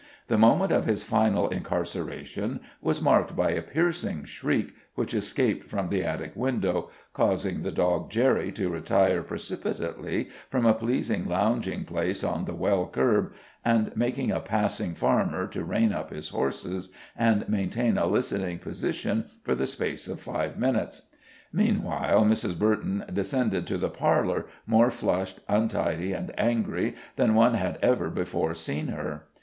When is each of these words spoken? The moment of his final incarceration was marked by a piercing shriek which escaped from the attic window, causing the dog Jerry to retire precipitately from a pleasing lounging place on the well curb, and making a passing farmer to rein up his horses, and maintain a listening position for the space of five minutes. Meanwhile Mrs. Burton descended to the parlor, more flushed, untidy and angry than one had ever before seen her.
The 0.29 0.37
moment 0.39 0.71
of 0.71 0.85
his 0.85 1.03
final 1.03 1.47
incarceration 1.49 2.61
was 2.81 3.03
marked 3.03 3.35
by 3.35 3.51
a 3.51 3.61
piercing 3.61 4.23
shriek 4.23 4.73
which 4.95 5.13
escaped 5.13 5.69
from 5.69 5.89
the 5.89 6.03
attic 6.03 6.31
window, 6.33 6.89
causing 7.13 7.59
the 7.61 7.71
dog 7.71 8.09
Jerry 8.09 8.51
to 8.53 8.67
retire 8.71 9.21
precipitately 9.21 10.29
from 10.49 10.65
a 10.65 10.73
pleasing 10.73 11.29
lounging 11.29 11.85
place 11.85 12.23
on 12.23 12.45
the 12.45 12.55
well 12.55 12.87
curb, 12.87 13.33
and 13.63 13.95
making 13.95 14.31
a 14.31 14.39
passing 14.39 14.95
farmer 14.95 15.45
to 15.45 15.63
rein 15.63 15.93
up 15.93 16.09
his 16.11 16.29
horses, 16.29 16.89
and 17.15 17.47
maintain 17.47 17.99
a 17.99 18.07
listening 18.07 18.57
position 18.57 19.25
for 19.43 19.53
the 19.53 19.67
space 19.67 20.07
of 20.07 20.19
five 20.19 20.57
minutes. 20.57 21.09
Meanwhile 21.53 22.23
Mrs. 22.25 22.57
Burton 22.57 23.05
descended 23.13 23.67
to 23.67 23.77
the 23.77 23.89
parlor, 23.91 24.47
more 24.65 24.89
flushed, 24.89 25.41
untidy 25.47 26.11
and 26.11 26.31
angry 26.39 26.95
than 27.17 27.35
one 27.35 27.53
had 27.53 27.77
ever 27.83 28.09
before 28.09 28.55
seen 28.55 28.87
her. 28.87 29.27